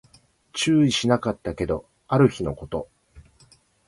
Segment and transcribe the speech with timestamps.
[0.53, 2.89] 注意しなかったけど、ある日のこと